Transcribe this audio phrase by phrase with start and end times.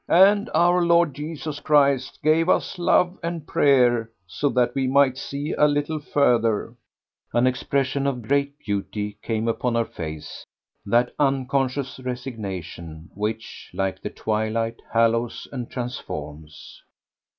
[0.09, 5.53] And our Lord Jesus Christ gave us love and prayer so that we might see
[5.53, 6.73] a little further."
[7.33, 10.43] An expression of great beauty came upon her face,
[10.87, 16.81] that unconscious resignation which, like the twilight, hallows and transforms.